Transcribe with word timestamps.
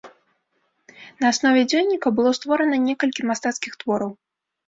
На 1.23 1.31
аснове 1.33 1.61
дзённіка 1.71 2.07
было 2.19 2.31
створана 2.39 2.77
некалькі 2.87 3.21
мастацкіх 3.31 3.73
твораў. 3.85 4.11